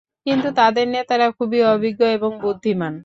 কিন্তু 0.25 0.47
তাদের 0.57 0.85
নেতারা 0.87 1.27
খুবই 1.37 1.59
অভিজ্ঞ 1.67 2.01
এবং 2.17 2.31
বুদ্ধিমান। 2.41 2.93